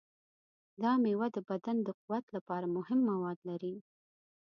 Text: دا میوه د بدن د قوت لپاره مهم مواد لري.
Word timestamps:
دا 0.81 0.91
میوه 1.03 1.27
د 1.35 1.37
بدن 1.49 1.77
د 1.83 1.87
قوت 2.01 2.25
لپاره 2.35 2.65
مهم 2.77 2.99
مواد 3.09 3.39
لري. 3.49 3.75